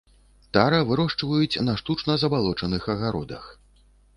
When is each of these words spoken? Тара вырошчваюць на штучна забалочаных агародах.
Тара 0.55 0.77
вырошчваюць 0.91 1.61
на 1.67 1.77
штучна 1.81 2.15
забалочаных 2.25 2.83
агародах. 2.95 3.43